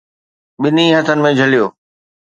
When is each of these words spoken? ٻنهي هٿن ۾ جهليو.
ٻنهي 0.61 0.85
هٿن 0.97 1.17
۾ 1.27 1.31
جهليو. 1.39 1.65